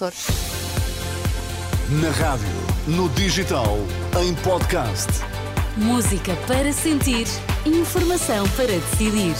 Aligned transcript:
Açores. 0.00 0.26
Na 2.00 2.10
rádio, 2.10 2.48
no 2.86 3.08
digital, 3.10 3.76
em 4.22 4.34
podcast. 4.36 5.08
Música 5.76 6.34
para 6.46 6.72
sentir, 6.72 7.26
informação 7.66 8.48
para 8.50 8.68
decidir. 8.68 9.34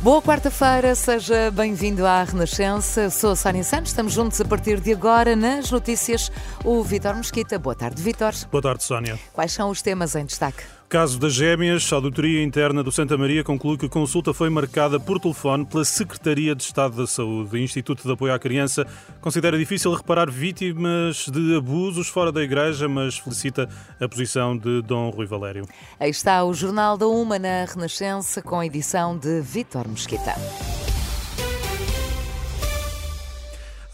Boa 0.00 0.22
quarta-feira, 0.22 0.94
seja 0.94 1.50
bem-vindo 1.50 2.06
à 2.06 2.22
Renascença. 2.22 3.10
Sou 3.10 3.32
a 3.32 3.36
Sónia 3.36 3.62
Santos, 3.62 3.90
estamos 3.90 4.14
juntos 4.14 4.40
a 4.40 4.44
partir 4.46 4.80
de 4.80 4.92
agora 4.92 5.36
nas 5.36 5.70
notícias. 5.70 6.32
O 6.64 6.82
Vitor 6.82 7.14
Mesquita. 7.14 7.58
Boa 7.58 7.74
tarde, 7.74 8.02
Vitor. 8.02 8.32
Boa 8.50 8.62
tarde, 8.62 8.84
Sónia. 8.84 9.18
Quais 9.34 9.52
são 9.52 9.68
os 9.68 9.82
temas 9.82 10.14
em 10.14 10.24
destaque? 10.24 10.77
Caso 10.88 11.18
das 11.18 11.34
gêmeas, 11.34 11.92
a 11.92 11.96
auditoria 11.96 12.42
interna 12.42 12.82
do 12.82 12.90
Santa 12.90 13.14
Maria 13.18 13.44
conclui 13.44 13.76
que 13.76 13.84
a 13.84 13.90
consulta 13.90 14.32
foi 14.32 14.48
marcada 14.48 14.98
por 14.98 15.20
telefone 15.20 15.66
pela 15.66 15.84
Secretaria 15.84 16.54
de 16.54 16.62
Estado 16.62 16.96
da 16.96 17.06
Saúde. 17.06 17.56
O 17.56 17.58
Instituto 17.58 18.04
de 18.04 18.10
Apoio 18.10 18.32
à 18.32 18.38
Criança 18.38 18.86
considera 19.20 19.58
difícil 19.58 19.92
reparar 19.92 20.30
vítimas 20.30 21.26
de 21.28 21.56
abusos 21.56 22.08
fora 22.08 22.32
da 22.32 22.42
Igreja, 22.42 22.88
mas 22.88 23.18
felicita 23.18 23.68
a 24.00 24.08
posição 24.08 24.56
de 24.56 24.80
Dom 24.80 25.10
Rui 25.10 25.26
Valério. 25.26 25.68
Aí 26.00 26.08
está 26.08 26.42
o 26.42 26.54
Jornal 26.54 26.96
da 26.96 27.06
Uma 27.06 27.38
na 27.38 27.66
Renascença, 27.66 28.40
com 28.40 28.58
a 28.58 28.64
edição 28.64 29.18
de 29.18 29.42
Vitor 29.42 29.86
Mesquita. 29.86 30.32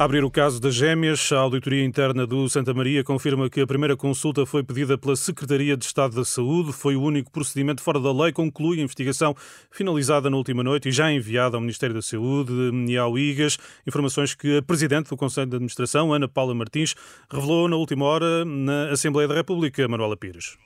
Abrir 0.05 0.23
o 0.23 0.31
caso 0.31 0.61
das 0.61 0.75
gêmeas, 0.75 1.33
a 1.33 1.39
auditoria 1.39 1.83
interna 1.83 2.27
do 2.27 2.47
Santa 2.47 2.75
Maria 2.75 3.03
confirma 3.03 3.49
que 3.49 3.63
a 3.63 3.67
primeira 3.67 3.97
consulta 3.97 4.45
foi 4.45 4.63
pedida 4.63 4.99
pela 4.99 5.17
Secretaria 5.17 5.79
de 5.79 5.87
Estado 5.87 6.15
da 6.15 6.27
Saúde. 6.27 6.75
Foi 6.75 6.95
o 6.95 7.01
único 7.01 7.31
procedimento 7.31 7.81
fora 7.81 7.99
da 7.99 8.13
lei. 8.13 8.31
Conclui 8.31 8.81
a 8.81 8.83
investigação 8.83 9.35
finalizada 9.71 10.29
na 10.29 10.37
última 10.37 10.63
noite 10.63 10.91
e 10.91 10.93
já 10.93 11.11
enviada 11.11 11.57
ao 11.57 11.61
Ministério 11.63 11.95
da 11.95 12.03
Saúde 12.03 12.53
e 12.87 12.99
ao 12.99 13.19
IGAS. 13.19 13.57
Informações 13.87 14.35
que 14.35 14.59
a 14.59 14.63
Presidente 14.63 15.09
do 15.09 15.17
Conselho 15.17 15.47
de 15.47 15.57
Administração, 15.57 16.13
Ana 16.13 16.29
Paula 16.29 16.55
Martins, 16.55 16.95
revelou 17.33 17.67
na 17.67 17.77
última 17.77 18.05
hora 18.05 18.45
na 18.45 18.91
Assembleia 18.91 19.27
da 19.27 19.35
República, 19.35 19.89
Manuela 19.89 20.19
Pires. 20.19 20.59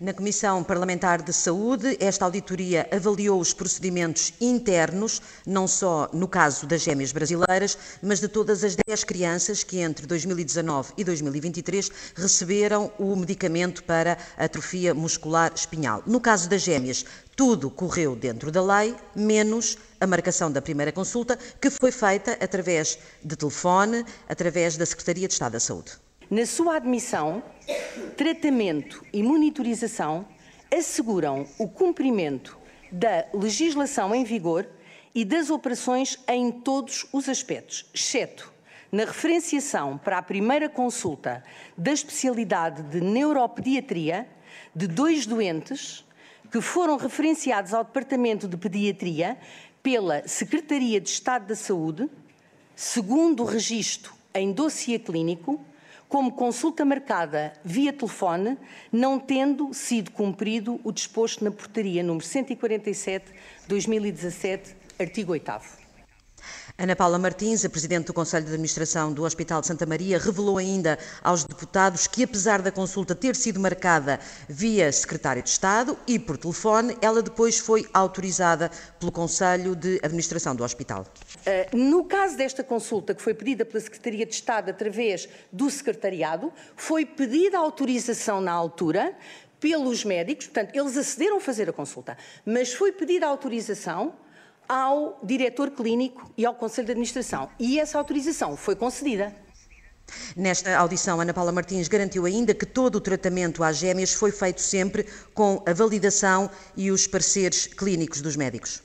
Na 0.00 0.12
Comissão 0.12 0.62
Parlamentar 0.62 1.22
de 1.22 1.32
Saúde, 1.32 1.96
esta 2.00 2.24
auditoria 2.24 2.88
avaliou 2.92 3.40
os 3.40 3.52
procedimentos 3.52 4.32
internos, 4.40 5.22
não 5.46 5.66
só 5.66 6.08
no 6.12 6.28
caso 6.28 6.66
das 6.66 6.82
gêmeas 6.82 7.12
brasileiras, 7.12 7.78
mas 8.02 8.20
de 8.20 8.28
todas 8.28 8.62
as 8.62 8.76
10 8.76 9.04
crianças 9.04 9.62
que 9.62 9.78
entre 9.78 10.06
2019 10.06 10.92
e 10.96 11.04
2023 11.04 11.90
receberam 12.14 12.90
o 12.98 13.16
medicamento 13.16 13.82
para 13.84 14.18
atrofia 14.36 14.94
muscular 14.94 15.52
espinhal. 15.54 16.02
No 16.06 16.20
caso 16.20 16.48
das 16.48 16.62
gêmeas, 16.62 17.04
tudo 17.34 17.70
correu 17.70 18.16
dentro 18.16 18.50
da 18.50 18.62
lei, 18.62 18.94
menos 19.14 19.76
a 20.00 20.06
marcação 20.06 20.50
da 20.50 20.62
primeira 20.62 20.92
consulta, 20.92 21.38
que 21.60 21.70
foi 21.70 21.92
feita 21.92 22.32
através 22.40 22.98
de 23.22 23.36
telefone, 23.36 24.04
através 24.28 24.76
da 24.76 24.86
Secretaria 24.86 25.28
de 25.28 25.34
Estado 25.34 25.52
da 25.52 25.60
Saúde. 25.60 26.05
Na 26.28 26.44
sua 26.44 26.74
admissão, 26.74 27.40
tratamento 28.16 29.04
e 29.12 29.22
monitorização 29.22 30.26
asseguram 30.76 31.46
o 31.56 31.68
cumprimento 31.68 32.58
da 32.90 33.26
legislação 33.32 34.12
em 34.12 34.24
vigor 34.24 34.68
e 35.14 35.24
das 35.24 35.50
operações 35.50 36.18
em 36.26 36.50
todos 36.50 37.06
os 37.12 37.28
aspectos, 37.28 37.88
exceto 37.94 38.52
na 38.90 39.04
referenciação 39.04 39.96
para 39.96 40.18
a 40.18 40.22
primeira 40.22 40.68
consulta 40.68 41.44
da 41.78 41.92
especialidade 41.92 42.82
de 42.82 43.00
neuropediatria 43.00 44.26
de 44.74 44.88
dois 44.88 45.26
doentes 45.26 46.04
que 46.50 46.60
foram 46.60 46.96
referenciados 46.96 47.72
ao 47.72 47.84
Departamento 47.84 48.48
de 48.48 48.56
Pediatria 48.56 49.38
pela 49.80 50.26
Secretaria 50.26 51.00
de 51.00 51.08
Estado 51.08 51.46
da 51.46 51.54
Saúde, 51.54 52.10
segundo 52.74 53.44
o 53.44 53.46
registro 53.46 54.12
em 54.34 54.50
dossiê 54.50 54.98
clínico, 54.98 55.64
como 56.08 56.32
consulta 56.32 56.84
marcada 56.84 57.52
via 57.64 57.92
telefone, 57.92 58.56
não 58.92 59.18
tendo 59.18 59.74
sido 59.74 60.10
cumprido 60.10 60.80
o 60.84 60.92
disposto 60.92 61.42
na 61.44 61.50
portaria 61.50 62.02
número 62.02 62.24
147/2017, 62.24 64.74
artigo 64.98 65.32
8 65.32 65.85
Ana 66.78 66.94
Paula 66.94 67.18
Martins, 67.18 67.64
a 67.64 67.70
Presidente 67.70 68.06
do 68.06 68.14
Conselho 68.14 68.44
de 68.44 68.50
Administração 68.50 69.12
do 69.12 69.24
Hospital 69.24 69.60
de 69.60 69.66
Santa 69.66 69.86
Maria, 69.86 70.18
revelou 70.18 70.58
ainda 70.58 70.98
aos 71.22 71.44
deputados 71.44 72.06
que, 72.06 72.24
apesar 72.24 72.60
da 72.60 72.70
consulta 72.70 73.14
ter 73.14 73.34
sido 73.34 73.58
marcada 73.58 74.20
via 74.48 74.92
Secretário 74.92 75.42
de 75.42 75.48
Estado 75.48 75.98
e 76.06 76.18
por 76.18 76.36
telefone, 76.36 76.96
ela 77.00 77.22
depois 77.22 77.58
foi 77.58 77.86
autorizada 77.92 78.70
pelo 79.00 79.10
Conselho 79.10 79.74
de 79.74 79.98
Administração 80.02 80.54
do 80.54 80.62
Hospital. 80.64 81.06
Uh, 81.46 81.76
no 81.76 82.04
caso 82.04 82.36
desta 82.36 82.62
consulta, 82.62 83.14
que 83.14 83.22
foi 83.22 83.34
pedida 83.34 83.64
pela 83.64 83.80
Secretaria 83.80 84.26
de 84.26 84.34
Estado 84.34 84.70
através 84.70 85.28
do 85.50 85.70
Secretariado, 85.70 86.52
foi 86.76 87.06
pedida 87.06 87.58
autorização 87.58 88.40
na 88.40 88.52
altura 88.52 89.16
pelos 89.58 90.04
médicos, 90.04 90.46
portanto, 90.46 90.76
eles 90.76 90.96
acederam 90.96 91.38
a 91.38 91.40
fazer 91.40 91.68
a 91.68 91.72
consulta, 91.72 92.16
mas 92.44 92.72
foi 92.72 92.92
pedida 92.92 93.26
autorização 93.26 94.14
ao 94.68 95.18
diretor 95.22 95.70
clínico 95.70 96.30
e 96.36 96.44
ao 96.44 96.54
Conselho 96.54 96.86
de 96.86 96.92
Administração. 96.92 97.48
E 97.58 97.78
essa 97.78 97.98
autorização 97.98 98.56
foi 98.56 98.74
concedida. 98.76 99.34
Nesta 100.36 100.76
audição, 100.76 101.20
Ana 101.20 101.34
Paula 101.34 101.50
Martins 101.50 101.88
garantiu 101.88 102.26
ainda 102.26 102.54
que 102.54 102.64
todo 102.64 102.96
o 102.96 103.00
tratamento 103.00 103.64
às 103.64 103.76
gêmeas 103.76 104.12
foi 104.12 104.30
feito 104.30 104.60
sempre 104.60 105.04
com 105.34 105.62
a 105.66 105.72
validação 105.72 106.48
e 106.76 106.90
os 106.90 107.06
pareceres 107.06 107.66
clínicos 107.66 108.20
dos 108.20 108.36
médicos. 108.36 108.82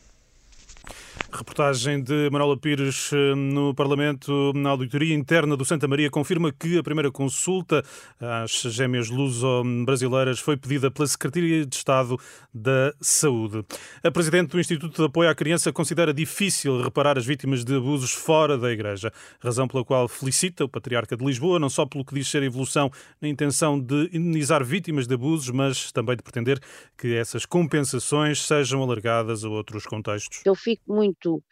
Reportagem 1.34 2.04
de 2.04 2.30
Manuela 2.30 2.58
Pires 2.58 3.10
eh, 3.14 3.34
no 3.36 3.74
Parlamento, 3.74 4.52
na 4.54 4.70
auditoria 4.72 5.16
interna 5.16 5.56
do 5.56 5.64
Santa 5.64 5.88
Maria, 5.88 6.10
confirma 6.10 6.52
que 6.52 6.78
a 6.78 6.84
primeira 6.84 7.10
consulta 7.10 7.84
às 8.20 8.52
gêmeas 8.52 9.10
luso-brasileiras 9.10 10.40
foi 10.40 10.58
pedida 10.58 10.92
pela 10.92 11.08
Secretaria 11.08 11.66
de 11.66 11.76
Estado 11.76 12.20
da 12.54 12.94
Saúde. 13.00 13.66
A 14.04 14.12
Presidente 14.12 14.52
do 14.52 14.60
Instituto 14.60 15.02
de 15.02 15.08
Apoio 15.08 15.30
à 15.30 15.36
Criança 15.36 15.72
considera 15.72 16.14
difícil 16.14 16.82
reparar 16.82 17.18
as 17.18 17.26
vítimas 17.26 17.64
de 17.64 17.76
abusos 17.76 18.12
fora 18.12 18.58
da 18.58 18.72
Igreja, 18.72 19.12
razão 19.40 19.68
pela 19.68 19.86
qual 19.86 20.08
felicita 20.08 20.66
o 20.66 20.70
Patriarca 20.70 21.16
de 21.16 21.26
Lisboa, 21.26 21.60
não 21.60 21.70
só 21.70 21.86
pelo 21.86 22.04
que 22.04 22.14
diz 22.14 22.28
ser 22.28 22.44
evolução 22.44 22.92
na 23.22 23.28
intenção 23.28 23.80
de 23.80 24.10
indemnizar 24.14 24.64
vítimas 24.64 25.08
de 25.08 25.14
abusos, 25.14 25.50
mas 25.50 25.92
também 25.92 26.16
de 26.16 26.24
pretender 26.24 26.60
que 26.98 27.16
essas 27.16 27.46
compensações 27.46 28.46
sejam 28.46 28.84
alargadas 28.84 29.44
a 29.44 29.50
outros 29.50 29.86
contextos. 29.86 30.42
Eu 30.46 30.56
fico 30.56 30.94
muito 30.94 31.21
muito, 31.22 31.44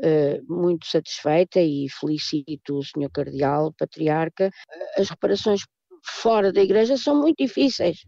uh, 0.00 0.44
muito 0.48 0.86
satisfeita 0.86 1.60
e 1.60 1.86
felicito 1.88 2.78
o 2.78 2.82
Sr. 2.82 3.10
Cardeal, 3.12 3.72
Patriarca. 3.78 4.50
As 4.96 5.10
reparações 5.10 5.62
fora 6.04 6.52
da 6.52 6.62
Igreja 6.62 6.96
são 6.96 7.20
muito 7.20 7.38
difíceis. 7.38 7.98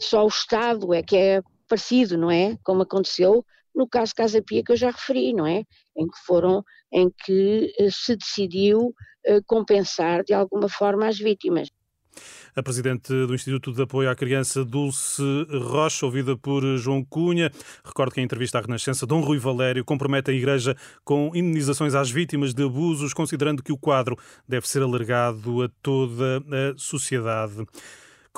Só 0.00 0.24
o 0.24 0.28
Estado 0.28 0.94
é 0.94 1.02
que 1.02 1.16
é 1.16 1.42
parecido, 1.68 2.16
não 2.16 2.30
é? 2.30 2.56
Como 2.62 2.82
aconteceu 2.82 3.44
no 3.74 3.88
caso 3.88 4.14
Casa 4.14 4.42
Pia 4.42 4.62
que 4.64 4.72
eu 4.72 4.76
já 4.76 4.90
referi, 4.90 5.32
não 5.32 5.46
é? 5.46 5.64
Em 5.96 6.06
que 6.06 6.18
foram, 6.26 6.62
em 6.92 7.10
que 7.24 7.72
uh, 7.80 7.90
se 7.90 8.16
decidiu 8.16 8.88
uh, 8.88 9.42
compensar 9.46 10.24
de 10.24 10.32
alguma 10.32 10.68
forma 10.68 11.06
as 11.06 11.18
vítimas. 11.18 11.68
A 12.58 12.62
presidente 12.62 13.12
do 13.12 13.36
Instituto 13.36 13.72
de 13.72 13.82
Apoio 13.82 14.10
à 14.10 14.16
Criança, 14.16 14.64
Dulce 14.64 15.22
Rocha, 15.48 16.04
ouvida 16.04 16.36
por 16.36 16.64
João 16.76 17.04
Cunha. 17.04 17.52
Recordo 17.84 18.12
que 18.12 18.20
em 18.20 18.24
entrevista 18.24 18.58
à 18.58 18.60
Renascença, 18.60 19.06
Dom 19.06 19.20
Rui 19.20 19.38
Valério 19.38 19.84
compromete 19.84 20.32
a 20.32 20.34
Igreja 20.34 20.76
com 21.04 21.30
indenizações 21.36 21.94
às 21.94 22.10
vítimas 22.10 22.52
de 22.52 22.64
abusos, 22.64 23.14
considerando 23.14 23.62
que 23.62 23.70
o 23.70 23.78
quadro 23.78 24.18
deve 24.48 24.68
ser 24.68 24.82
alargado 24.82 25.62
a 25.62 25.70
toda 25.80 26.38
a 26.38 26.76
sociedade. 26.76 27.64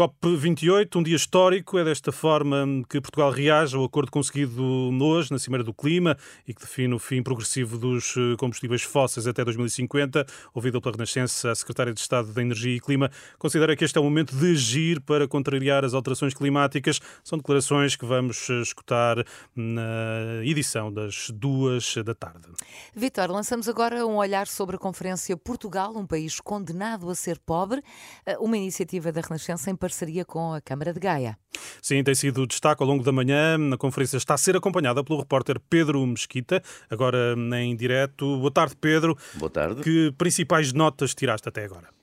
COP28, 0.01 0.97
um 0.97 1.03
dia 1.03 1.15
histórico, 1.15 1.77
é 1.77 1.85
desta 1.85 2.11
forma 2.11 2.67
que 2.89 3.03
Portugal 3.03 3.31
reage 3.31 3.77
ao 3.77 3.85
acordo 3.85 4.11
conseguido 4.11 4.65
hoje 4.99 5.31
na 5.31 5.39
Cimeira 5.39 5.63
do 5.63 5.75
Clima 5.75 6.17
e 6.49 6.55
que 6.55 6.63
define 6.63 6.95
o 6.95 6.99
fim 6.99 7.23
progressivo 7.23 7.77
dos 7.77 8.15
eh, 8.17 8.35
combustíveis 8.39 8.81
fósseis 8.81 9.27
até 9.27 9.45
2050. 9.45 10.25
Ouvida 10.55 10.81
pela 10.81 10.93
Renascença, 10.95 11.51
a 11.51 11.55
Secretária 11.55 11.93
de 11.93 12.01
Estado 12.01 12.33
da 12.33 12.41
Energia 12.41 12.75
e 12.75 12.81
Clima 12.81 13.11
considera 13.39 13.77
que 13.77 13.85
este 13.85 13.99
é 13.99 14.01
o 14.01 14.05
momento 14.05 14.35
de 14.35 14.53
agir 14.53 15.03
para 15.03 15.29
contrariar 15.29 15.85
as 15.85 15.93
alterações 15.93 16.33
climáticas. 16.33 16.99
São 17.23 17.37
declarações 17.37 17.95
que 17.95 18.07
vamos 18.07 18.49
eh, 18.49 18.63
escutar 18.63 19.23
na 19.55 20.43
edição 20.43 20.91
das 20.91 21.29
duas 21.29 21.97
da 21.97 22.15
tarde. 22.15 22.49
Vitor, 22.95 23.31
lançamos 23.31 23.69
agora 23.69 24.07
um 24.07 24.17
olhar 24.17 24.47
sobre 24.47 24.77
a 24.77 24.79
Conferência 24.79 25.37
Portugal, 25.37 25.95
um 25.95 26.07
país 26.07 26.41
condenado 26.41 27.11
a 27.11 27.15
ser 27.15 27.39
pobre, 27.39 27.83
eh, 28.25 28.39
uma 28.39 28.57
iniciativa 28.57 29.13
da 29.13 29.21
Renascença 29.21 29.71
em 29.71 29.77
parceria 29.77 29.90
com 30.25 30.55
a 30.55 30.61
Câmara 30.61 30.93
de 30.93 31.01
Gaia. 31.01 31.39
Sim, 31.83 32.03
tem 32.03 32.15
sido 32.15 32.47
destaque 32.47 32.83
ao 32.83 32.89
longo 32.89 33.03
da 33.03 33.13
manhã. 33.13 33.57
A 33.73 33.77
conferência 33.77 34.17
está 34.17 34.35
a 34.35 34.39
ser 34.39 34.57
acompanhada 34.57 35.03
pelo 35.03 35.19
repórter 35.19 35.59
Pedro 35.69 36.05
Mesquita, 36.07 36.63
agora 36.89 37.35
em 37.63 37.77
direto. 37.77 38.39
Boa 38.39 38.51
tarde, 38.51 38.77
Pedro. 38.81 39.17
Boa 39.35 39.51
tarde. 39.51 39.83
Que 39.83 40.13
principais 40.19 40.73
notas 40.73 41.15
tiraste 41.15 41.49
até 41.49 41.65
agora? 41.65 42.00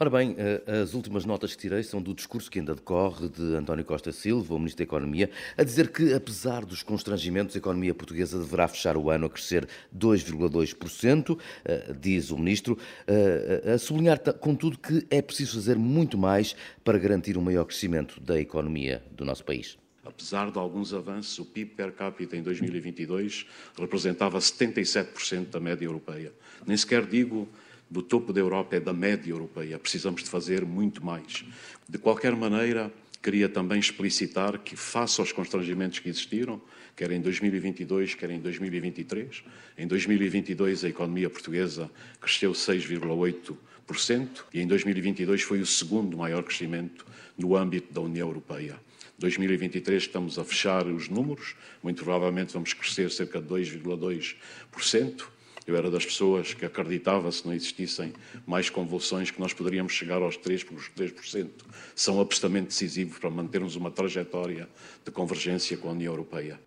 Ora 0.00 0.10
bem, 0.10 0.36
eh, 0.38 0.80
as 0.80 0.94
últimas 0.94 1.24
notas 1.24 1.56
que 1.56 1.62
tirei 1.62 1.82
são 1.82 2.00
do 2.00 2.14
discurso 2.14 2.48
que 2.48 2.60
ainda 2.60 2.72
decorre 2.72 3.28
de 3.28 3.56
António 3.56 3.84
Costa 3.84 4.12
Silva, 4.12 4.54
o 4.54 4.56
Ministro 4.56 4.78
da 4.78 4.84
Economia, 4.84 5.28
a 5.56 5.64
dizer 5.64 5.90
que, 5.90 6.14
apesar 6.14 6.64
dos 6.64 6.84
constrangimentos, 6.84 7.56
a 7.56 7.58
economia 7.58 7.92
portuguesa 7.92 8.38
deverá 8.38 8.68
fechar 8.68 8.96
o 8.96 9.10
ano 9.10 9.26
a 9.26 9.28
crescer 9.28 9.66
2,2%, 9.92 11.36
eh, 11.64 11.92
diz 12.00 12.30
o 12.30 12.38
Ministro, 12.38 12.78
eh, 13.08 13.72
a 13.74 13.78
sublinhar, 13.78 14.20
contudo, 14.34 14.78
que 14.78 15.04
é 15.10 15.20
preciso 15.20 15.56
fazer 15.56 15.76
muito 15.76 16.16
mais 16.16 16.54
para 16.84 16.96
garantir 16.96 17.36
um 17.36 17.42
maior 17.42 17.64
crescimento 17.64 18.20
da 18.20 18.38
economia 18.38 19.02
do 19.10 19.24
nosso 19.24 19.44
país. 19.44 19.76
Apesar 20.04 20.52
de 20.52 20.58
alguns 20.60 20.94
avanços, 20.94 21.36
o 21.40 21.44
PIB 21.44 21.72
per 21.72 21.90
capita 21.90 22.36
em 22.36 22.42
2022 22.42 23.46
representava 23.76 24.38
77% 24.38 25.50
da 25.50 25.58
média 25.58 25.84
europeia. 25.84 26.32
Nem 26.64 26.76
sequer 26.76 27.04
digo 27.04 27.48
do 27.90 28.02
topo 28.02 28.32
da 28.32 28.40
Europa, 28.40 28.76
é 28.76 28.80
da 28.80 28.92
média 28.92 29.30
europeia. 29.30 29.78
Precisamos 29.78 30.22
de 30.22 30.28
fazer 30.28 30.64
muito 30.64 31.04
mais. 31.04 31.44
De 31.88 31.98
qualquer 31.98 32.34
maneira, 32.36 32.92
queria 33.22 33.48
também 33.48 33.78
explicitar 33.78 34.58
que, 34.58 34.76
face 34.76 35.20
aos 35.20 35.32
constrangimentos 35.32 35.98
que 35.98 36.08
existiram, 36.08 36.60
quer 36.96 37.10
em 37.10 37.20
2022, 37.20 38.14
quer 38.14 38.30
em 38.30 38.40
2023, 38.40 39.42
em 39.76 39.86
2022 39.86 40.84
a 40.84 40.88
economia 40.88 41.30
portuguesa 41.30 41.90
cresceu 42.20 42.52
6,8% 42.52 44.28
e 44.52 44.60
em 44.60 44.66
2022 44.66 45.42
foi 45.42 45.60
o 45.60 45.66
segundo 45.66 46.16
maior 46.16 46.42
crescimento 46.42 47.06
no 47.36 47.56
âmbito 47.56 47.92
da 47.92 48.00
União 48.00 48.28
Europeia. 48.28 48.80
2023 49.18 50.04
estamos 50.04 50.38
a 50.38 50.44
fechar 50.44 50.86
os 50.86 51.08
números, 51.08 51.56
muito 51.82 52.04
provavelmente 52.04 52.52
vamos 52.52 52.72
crescer 52.72 53.10
cerca 53.10 53.40
de 53.40 53.48
2,2%. 53.48 55.37
Eu 55.68 55.76
era 55.76 55.90
das 55.90 56.06
pessoas 56.06 56.54
que 56.54 56.64
acreditava, 56.64 57.30
se 57.30 57.44
não 57.44 57.52
existissem 57.52 58.14
mais 58.46 58.70
convulsões, 58.70 59.30
que 59.30 59.38
nós 59.38 59.52
poderíamos 59.52 59.92
chegar 59.92 60.22
aos 60.22 60.38
3%, 60.38 60.64
porque 60.64 60.80
os 60.80 60.88
3% 61.34 61.50
são 61.94 62.18
absolutamente 62.22 62.68
decisivos 62.68 63.18
para 63.18 63.28
mantermos 63.28 63.76
uma 63.76 63.90
trajetória 63.90 64.66
de 65.04 65.10
convergência 65.10 65.76
com 65.76 65.90
a 65.90 65.92
União 65.92 66.10
Europeia. 66.10 66.58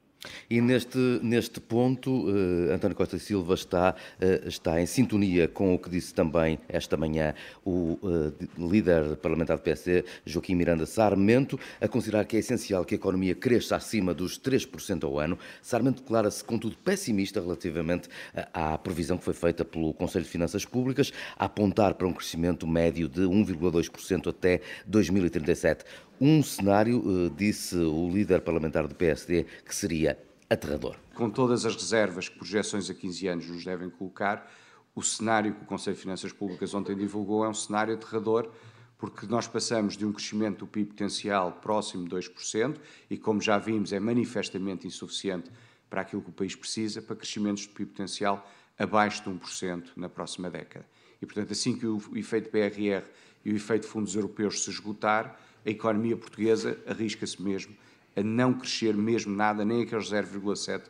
E 0.49 0.61
neste, 0.61 0.97
neste 1.23 1.59
ponto, 1.59 2.29
uh, 2.29 2.71
António 2.71 2.95
Costa 2.95 3.17
Silva 3.17 3.55
está, 3.55 3.95
uh, 4.21 4.47
está 4.47 4.79
em 4.79 4.85
sintonia 4.85 5.47
com 5.47 5.73
o 5.73 5.79
que 5.79 5.89
disse 5.89 6.13
também 6.13 6.59
esta 6.69 6.95
manhã 6.95 7.33
o 7.65 7.97
uh, 8.03 8.33
líder 8.57 9.15
parlamentar 9.17 9.57
do 9.57 9.63
PSD, 9.63 10.05
Joaquim 10.25 10.53
Miranda 10.53 10.85
Sarmento, 10.85 11.59
a 11.79 11.87
considerar 11.87 12.25
que 12.25 12.35
é 12.35 12.39
essencial 12.39 12.85
que 12.85 12.93
a 12.93 12.97
economia 12.97 13.33
cresça 13.33 13.75
acima 13.75 14.13
dos 14.13 14.39
3% 14.39 15.03
ao 15.03 15.19
ano. 15.19 15.39
Sarmento 15.61 16.01
declara-se, 16.03 16.43
contudo, 16.43 16.77
pessimista 16.77 17.41
relativamente 17.41 18.07
à 18.53 18.77
previsão 18.77 19.17
que 19.17 19.23
foi 19.23 19.33
feita 19.33 19.65
pelo 19.65 19.93
Conselho 19.93 20.25
de 20.25 20.31
Finanças 20.31 20.65
Públicas, 20.65 21.11
a 21.37 21.45
apontar 21.45 21.95
para 21.95 22.07
um 22.07 22.13
crescimento 22.13 22.67
médio 22.67 23.09
de 23.09 23.21
1,2% 23.21 24.27
até 24.27 24.61
2037. 24.85 25.83
Um 26.23 26.43
cenário, 26.43 27.01
eh, 27.03 27.31
disse 27.35 27.75
o 27.75 28.07
líder 28.07 28.41
parlamentar 28.41 28.87
do 28.87 28.93
PSD, 28.93 29.43
que 29.65 29.73
seria 29.73 30.23
aterrador. 30.47 30.95
Com 31.15 31.31
todas 31.31 31.65
as 31.65 31.73
reservas 31.73 32.29
que 32.29 32.37
projeções 32.37 32.87
a 32.91 32.93
15 32.93 33.27
anos 33.27 33.49
nos 33.49 33.65
devem 33.65 33.89
colocar, 33.89 34.47
o 34.93 35.01
cenário 35.01 35.55
que 35.55 35.63
o 35.63 35.65
Conselho 35.65 35.95
de 35.95 36.01
Finanças 36.03 36.31
Públicas 36.31 36.75
ontem 36.75 36.95
divulgou 36.95 37.43
é 37.43 37.49
um 37.49 37.55
cenário 37.55 37.95
aterrador, 37.95 38.51
porque 38.99 39.25
nós 39.25 39.47
passamos 39.47 39.97
de 39.97 40.05
um 40.05 40.13
crescimento 40.13 40.59
do 40.59 40.67
PIB 40.67 40.91
potencial 40.91 41.53
próximo 41.53 42.07
de 42.07 42.15
2%, 42.15 42.77
e 43.09 43.17
como 43.17 43.41
já 43.41 43.57
vimos, 43.57 43.91
é 43.91 43.99
manifestamente 43.99 44.85
insuficiente 44.85 45.49
para 45.89 46.01
aquilo 46.01 46.21
que 46.21 46.29
o 46.29 46.33
país 46.33 46.55
precisa, 46.55 47.01
para 47.01 47.15
crescimentos 47.15 47.63
de 47.63 47.69
PIB 47.69 47.93
potencial 47.93 48.47
abaixo 48.77 49.23
de 49.23 49.29
1% 49.31 49.93
na 49.95 50.07
próxima 50.07 50.51
década. 50.51 50.85
E, 51.19 51.25
portanto, 51.25 51.51
assim 51.51 51.75
que 51.75 51.87
o 51.87 51.99
efeito 52.13 52.51
PRR 52.51 53.07
e 53.43 53.51
o 53.51 53.55
efeito 53.55 53.87
fundos 53.87 54.15
europeus 54.15 54.63
se 54.63 54.69
esgotar, 54.69 55.35
a 55.65 55.69
economia 55.69 56.17
portuguesa 56.17 56.77
arrisca-se 56.87 57.41
mesmo 57.41 57.75
a 58.15 58.21
não 58.21 58.53
crescer 58.53 58.95
mesmo 58.95 59.35
nada, 59.35 59.63
nem 59.63 59.83
aqueles 59.83 60.09
0,7%. 60.09 60.81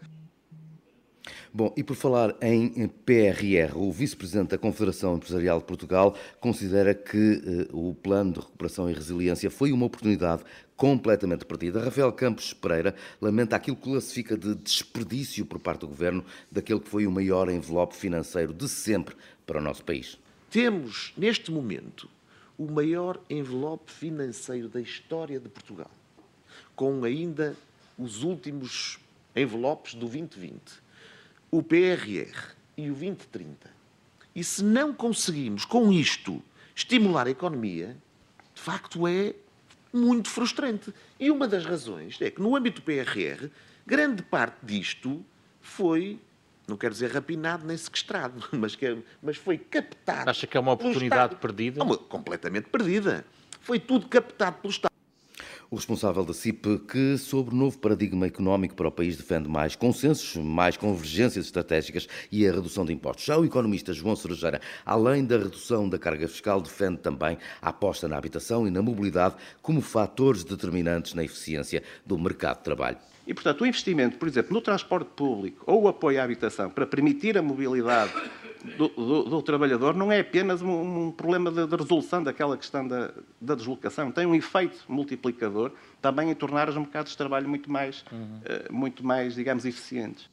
Bom, 1.54 1.74
e 1.76 1.84
por 1.84 1.96
falar 1.96 2.34
em 2.42 2.88
PRR, 2.88 3.76
o 3.76 3.92
vice-presidente 3.92 4.52
da 4.52 4.58
Confederação 4.58 5.18
Empresarial 5.18 5.60
de 5.60 5.66
Portugal 5.66 6.16
considera 6.40 6.96
que 6.96 7.68
uh, 7.72 7.90
o 7.90 7.94
plano 7.94 8.32
de 8.32 8.40
recuperação 8.40 8.90
e 8.90 8.94
resiliência 8.94 9.52
foi 9.52 9.74
uma 9.74 9.86
oportunidade 9.86 10.44
completamente 10.78 11.44
perdida. 11.44 11.84
Rafael 11.84 12.12
Campos 12.14 12.54
Pereira 12.54 12.96
lamenta 13.20 13.58
aquilo 13.58 13.76
que 13.76 13.84
classifica 13.84 14.38
de 14.38 14.56
desperdício 14.56 15.46
por 15.46 15.60
parte 15.60 15.82
do 15.82 15.90
governo 15.90 16.24
daquele 16.50 16.80
que 16.80 16.90
foi 16.90 17.06
o 17.06 17.12
maior 17.12 17.50
envelope 17.50 17.98
financeiro 17.98 18.54
de 18.54 18.70
sempre 18.70 19.14
para 19.46 19.60
o 19.60 19.62
nosso 19.62 19.84
país. 19.84 20.18
Temos, 20.50 21.14
neste 21.18 21.52
momento, 21.52 22.10
o 22.62 22.72
maior 22.72 23.20
envelope 23.28 23.92
financeiro 23.92 24.70
da 24.70 24.80
história 24.80 25.40
de 25.40 25.50
Portugal, 25.50 25.90
com 26.76 27.04
ainda 27.04 27.58
os 27.98 28.22
últimos 28.22 29.00
envelopes 29.36 29.96
do 29.96 30.02
2020, 30.02 30.62
o 31.50 31.64
PRR 31.64 32.54
e 32.78 32.92
o 32.92 32.94
2030. 32.94 33.68
E 34.36 34.44
se 34.44 34.64
não 34.64 34.94
conseguimos, 34.94 35.66
com 35.66 35.92
isto, 35.92 36.40
estimular 36.76 37.26
a 37.26 37.32
economia, 37.32 37.98
de 38.54 38.62
facto 38.62 39.08
é 39.08 39.34
muito 39.92 40.30
frustrante. 40.30 40.94
E 41.20 41.32
uma 41.32 41.48
das 41.48 41.66
razões 41.66 42.22
é 42.22 42.30
que, 42.30 42.40
no 42.44 42.56
âmbito 42.56 42.80
do 42.80 42.86
PRR, 42.86 43.50
grande 43.88 44.22
parte 44.22 44.64
disto 44.64 45.26
foi 45.62 46.20
não 46.72 46.78
quero 46.78 46.94
dizer 46.94 47.12
rapinado 47.12 47.66
nem 47.68 47.78
sequestrado, 47.78 48.44
mas, 48.52 48.76
que, 48.76 48.98
mas 49.22 49.38
foi 49.38 49.58
captado. 49.58 50.30
Acha 50.30 50.48
que 50.48 50.58
é 50.58 50.60
uma 50.60 50.72
oportunidade 50.72 51.36
perdida? 51.36 51.84
Uma, 51.84 51.98
completamente 51.98 52.70
perdida. 52.70 53.26
Foi 53.60 53.80
tudo 53.80 54.08
captado 54.08 54.58
pelo 54.58 54.72
Estado. 54.72 54.92
O 55.70 55.76
responsável 55.78 56.26
da 56.26 56.34
CIP, 56.34 56.80
que 56.80 57.18
sobre 57.18 57.56
o 57.56 57.58
novo 57.58 57.78
paradigma 57.78 58.26
económico 58.26 58.76
para 58.76 58.90
o 58.90 58.92
país 58.92 59.16
defende 59.16 59.48
mais 59.48 59.74
consensos, 59.74 60.36
mais 60.36 60.76
convergências 60.76 61.46
estratégicas 61.46 62.08
e 62.30 62.46
a 62.46 62.52
redução 62.52 62.84
de 62.84 62.92
impostos. 62.92 63.24
Já 63.24 63.38
o 63.38 63.46
economista 63.46 63.94
João 63.94 64.16
Cerejeira, 64.16 64.60
além 64.86 65.24
da 65.24 65.38
redução 65.38 65.88
da 65.88 65.98
carga 65.98 66.28
fiscal, 66.28 66.60
defende 66.60 66.98
também 66.98 67.38
a 67.62 67.70
aposta 67.70 68.06
na 68.06 68.18
habitação 68.18 68.68
e 68.68 68.72
na 68.72 68.82
mobilidade 68.82 69.36
como 69.62 69.80
fatores 69.80 70.44
determinantes 70.44 71.14
na 71.14 71.24
eficiência 71.24 71.82
do 72.06 72.20
mercado 72.20 72.58
de 72.58 72.64
trabalho. 72.64 72.98
E, 73.32 73.34
portanto, 73.34 73.62
o 73.62 73.66
investimento, 73.66 74.18
por 74.18 74.28
exemplo, 74.28 74.54
no 74.54 74.60
transporte 74.60 75.10
público 75.16 75.64
ou 75.66 75.84
o 75.84 75.88
apoio 75.88 76.20
à 76.20 76.24
habitação 76.26 76.70
para 76.70 76.86
permitir 76.86 77.38
a 77.38 77.42
mobilidade 77.42 78.12
do, 78.78 78.90
do, 78.90 79.24
do 79.24 79.42
trabalhador 79.42 79.96
não 79.96 80.12
é 80.12 80.20
apenas 80.20 80.62
um, 80.62 81.06
um 81.06 81.12
problema 81.14 81.50
de, 81.50 81.66
de, 81.66 81.76
resolução 81.78 82.22
daquela 82.22 82.58
questão 82.58 82.86
da, 82.86 83.10
da, 83.40 83.56
deslocação. 83.56 84.12
Tem 84.12 84.26
um 84.26 84.36
efeito 84.36 84.84
multiplicador 84.86 85.72
também 86.02 86.30
em 86.30 86.36
tornar 86.36 86.68
os 86.68 86.76
mercados 86.76 87.14
de 87.14 87.18
trabalho 87.18 87.48
muito 87.48 87.72
mais, 87.72 88.04
uhum. 88.12 88.20
uh, 88.20 88.74
muito 88.74 89.02
mais 89.02 89.34
digamos, 89.34 89.64
eficientes. 89.66 90.30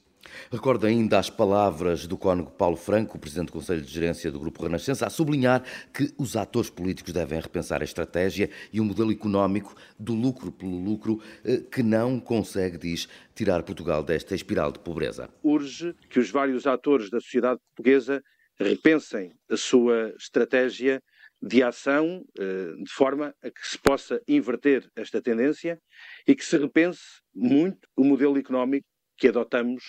Recordo 0.50 0.86
ainda 0.86 1.18
as 1.18 1.30
palavras 1.30 2.06
do 2.06 2.16
cônego 2.16 2.50
Paulo 2.50 2.76
Franco, 2.76 3.18
presidente 3.18 3.46
do 3.46 3.52
Conselho 3.52 3.82
de 3.82 3.92
Gerência 3.92 4.30
do 4.30 4.40
Grupo 4.40 4.62
Renascença, 4.62 5.06
a 5.06 5.10
sublinhar 5.10 5.62
que 5.92 6.12
os 6.18 6.36
atores 6.36 6.70
políticos 6.70 7.12
devem 7.12 7.40
repensar 7.40 7.80
a 7.80 7.84
estratégia 7.84 8.50
e 8.72 8.80
o 8.80 8.84
modelo 8.84 9.12
económico 9.12 9.74
do 9.98 10.14
lucro 10.14 10.50
pelo 10.50 10.78
lucro, 10.78 11.22
eh, 11.44 11.62
que 11.70 11.82
não 11.82 12.18
consegue, 12.18 12.78
diz, 12.78 13.08
tirar 13.34 13.62
Portugal 13.62 14.02
desta 14.02 14.34
espiral 14.34 14.72
de 14.72 14.78
pobreza. 14.78 15.28
Urge 15.42 15.94
que 16.08 16.18
os 16.18 16.30
vários 16.30 16.66
atores 16.66 17.10
da 17.10 17.20
sociedade 17.20 17.60
portuguesa 17.74 18.22
repensem 18.58 19.32
a 19.50 19.56
sua 19.56 20.12
estratégia 20.18 21.00
de 21.40 21.62
ação 21.62 22.24
eh, 22.36 22.72
de 22.82 22.90
forma 22.90 23.34
a 23.42 23.50
que 23.50 23.66
se 23.66 23.78
possa 23.78 24.20
inverter 24.26 24.90
esta 24.96 25.22
tendência 25.22 25.80
e 26.26 26.34
que 26.34 26.44
se 26.44 26.58
repense 26.58 27.22
muito 27.32 27.86
o 27.96 28.02
modelo 28.02 28.36
económico 28.36 28.86
que 29.18 29.28
adotamos 29.28 29.84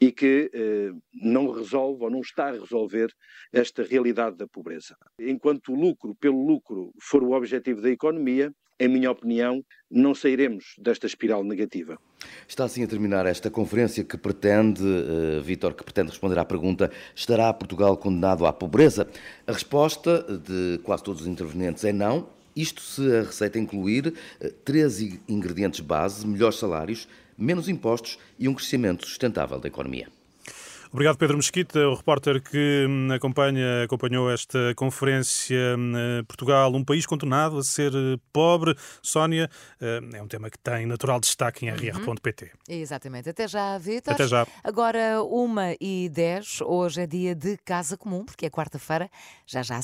e 0.00 0.12
que 0.12 0.50
eh, 0.52 0.92
não 1.14 1.50
resolve 1.50 2.04
ou 2.04 2.10
não 2.10 2.20
está 2.20 2.48
a 2.48 2.52
resolver 2.52 3.08
esta 3.52 3.82
realidade 3.82 4.36
da 4.36 4.46
pobreza. 4.46 4.94
Enquanto 5.18 5.72
o 5.72 5.74
lucro 5.74 6.14
pelo 6.20 6.46
lucro 6.46 6.92
for 7.00 7.22
o 7.22 7.32
objetivo 7.32 7.80
da 7.80 7.90
economia, 7.90 8.52
em 8.78 8.88
minha 8.88 9.10
opinião, 9.10 9.64
não 9.90 10.14
sairemos 10.14 10.74
desta 10.78 11.06
espiral 11.06 11.42
negativa. 11.42 11.98
Está 12.46 12.64
assim 12.64 12.84
a 12.84 12.86
terminar 12.86 13.24
esta 13.24 13.50
conferência 13.50 14.04
que 14.04 14.18
pretende, 14.18 14.82
uh, 14.82 15.40
Vítor, 15.42 15.74
que 15.74 15.82
pretende 15.82 16.10
responder 16.10 16.38
à 16.38 16.44
pergunta: 16.44 16.90
estará 17.14 17.52
Portugal 17.54 17.96
condenado 17.96 18.44
à 18.44 18.52
pobreza? 18.52 19.08
A 19.46 19.52
resposta 19.52 20.22
de 20.22 20.78
quase 20.82 21.02
todos 21.02 21.22
os 21.22 21.26
intervenientes 21.26 21.84
é 21.84 21.92
não. 21.92 22.28
Isto 22.54 22.80
se 22.80 23.16
a 23.16 23.22
receita 23.22 23.58
incluir 23.58 24.08
uh, 24.08 24.50
três 24.64 25.00
ingredientes 25.26 25.80
base: 25.80 26.26
melhores 26.26 26.58
salários, 26.58 27.08
menos 27.36 27.68
impostos 27.68 28.18
e 28.38 28.48
um 28.48 28.54
crescimento 28.54 29.06
sustentável 29.06 29.58
da 29.58 29.68
economia. 29.68 30.08
Obrigado, 30.92 31.18
Pedro 31.18 31.36
Mesquita, 31.36 31.88
o 31.88 31.94
repórter 31.94 32.40
que 32.40 32.86
hum, 32.88 33.12
acompanha, 33.12 33.84
acompanhou 33.84 34.30
esta 34.30 34.74
conferência 34.74 35.76
hum, 35.76 35.92
Portugal, 36.26 36.72
um 36.72 36.84
país 36.84 37.04
condenado 37.04 37.58
a 37.58 37.62
ser 37.62 37.92
eh, 37.92 38.16
pobre. 38.32 38.74
Sónia, 39.02 39.50
eh, 39.80 40.00
é 40.14 40.22
um 40.22 40.28
tema 40.28 40.48
que 40.48 40.58
tem 40.58 40.86
natural 40.86 41.20
destaque 41.20 41.66
em 41.66 41.70
rr.pt. 41.70 42.44
Uhum. 42.44 42.50
Exatamente. 42.76 43.28
Até 43.28 43.48
já, 43.48 43.76
Vitor. 43.78 44.14
Até 44.14 44.26
já. 44.26 44.46
Agora, 44.62 45.22
1 45.22 45.76
e 45.80 46.08
10, 46.08 46.60
hoje 46.62 47.02
é 47.02 47.06
dia 47.06 47.34
de 47.34 47.58
Casa 47.58 47.96
Comum, 47.96 48.24
porque 48.24 48.46
é 48.46 48.50
quarta-feira. 48.50 49.10
Já 49.46 49.62
já 49.62 49.76